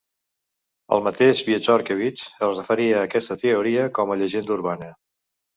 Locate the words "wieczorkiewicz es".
1.49-2.55